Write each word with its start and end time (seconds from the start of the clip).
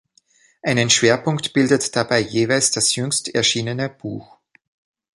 Einen 0.63 0.89
Schwerpunkt 0.89 1.53
bildet 1.53 1.95
dabei 1.95 2.21
jeweils 2.21 2.71
das 2.71 2.95
jüngst 2.95 3.35
erschienene 3.35 3.87
Buch. 3.87 4.39